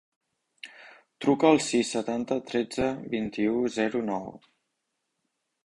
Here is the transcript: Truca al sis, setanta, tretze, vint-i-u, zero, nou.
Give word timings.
Truca 1.25 1.51
al 1.53 1.61
sis, 1.65 1.91
setanta, 1.97 2.39
tretze, 2.53 2.89
vint-i-u, 3.13 3.55
zero, 3.79 4.05
nou. 4.11 4.27